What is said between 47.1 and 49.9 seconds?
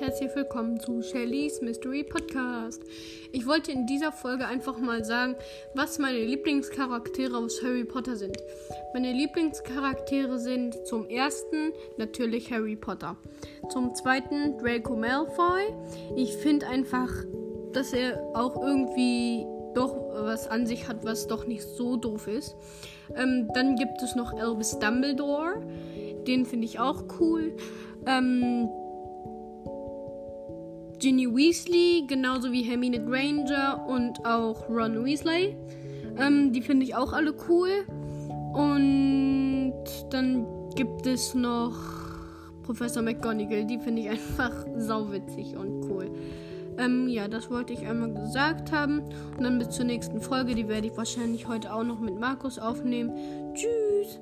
das wollte ich einmal gesagt haben. Und dann bis zur